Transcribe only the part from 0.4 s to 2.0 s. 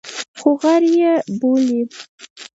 غر یې بولي.